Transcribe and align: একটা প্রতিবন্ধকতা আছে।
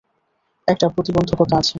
একটা 0.67 0.85
প্রতিবন্ধকতা 0.87 1.55
আছে। 1.57 1.69